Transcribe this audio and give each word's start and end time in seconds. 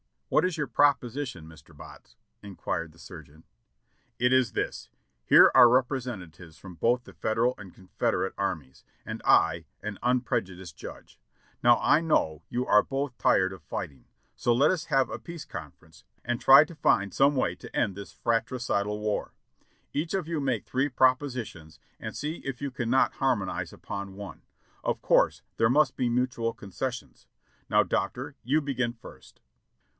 "What 0.29 0.45
is 0.45 0.57
your 0.57 0.65
proposition, 0.65 1.45
Mr. 1.45 1.75
Botts?" 1.77 2.15
inquired 2.41 2.91
the 2.93 2.97
surgeon. 2.99 3.43
"It 4.17 4.31
is 4.33 4.53
this: 4.53 4.89
here 5.25 5.51
are 5.53 5.69
representatives 5.69 6.57
from 6.57 6.73
both 6.75 7.03
the 7.03 7.13
Federal 7.13 7.53
and 7.57 7.71
Confederate 7.73 8.33
armies, 8.37 8.83
and 9.05 9.21
I, 9.25 9.65
an 9.83 9.99
unprejudiced 10.01 10.75
judge. 10.77 11.19
Now 11.61 11.77
I 11.81 11.99
know 11.99 12.43
you 12.49 12.65
are 12.65 12.81
both 12.81 13.15
tired 13.17 13.51
of 13.53 13.61
fighting, 13.61 14.05
so 14.35 14.53
let 14.55 14.71
us 14.71 14.85
have 14.85 15.09
a 15.09 15.19
peace 15.19 15.43
con 15.45 15.71
ference, 15.79 16.03
and 16.23 16.39
try 16.41 16.63
to 16.63 16.73
find 16.75 17.13
some 17.13 17.35
way 17.35 17.53
to 17.55 17.75
end 17.75 17.95
this 17.95 18.13
fratricidal 18.13 19.01
war. 19.01 19.33
Each 19.93 20.13
of 20.13 20.27
you 20.29 20.39
make 20.39 20.65
three 20.65 20.87
propositions 20.89 21.77
and 21.99 22.15
see 22.15 22.37
if 22.37 22.59
you 22.61 22.71
cannot 22.71 23.15
har 23.15 23.35
monize 23.35 23.73
upon 23.73 24.15
one. 24.15 24.43
Of 24.81 25.01
course 25.01 25.43
there 25.57 25.69
must 25.69 25.97
be 25.97 26.09
mutual 26.09 26.53
concessions. 26.53 27.27
Now, 27.69 27.83
Doctor, 27.83 28.35
you 28.43 28.61
begin 28.61 28.93
first." 28.93 29.41